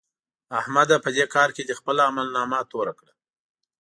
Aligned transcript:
احمده! 0.59 0.97
په 1.05 1.09
دې 1.15 1.25
کار 1.33 1.49
دې 1.67 1.73
خپله 1.79 2.01
عملنامه 2.09 2.59
توره 2.71 2.93
کړه. 2.99 3.13